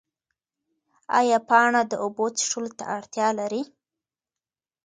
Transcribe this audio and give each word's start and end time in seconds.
ایا 1.19 1.37
پاڼه 1.49 1.81
د 1.91 1.93
اوبو 2.03 2.25
څښلو 2.37 2.71
ته 2.77 2.83
اړتیا 2.95 3.27
لري؟ 3.39 3.63